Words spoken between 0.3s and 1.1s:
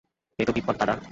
এই তো বিপদ দাদা।